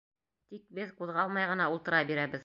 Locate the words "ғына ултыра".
1.51-2.01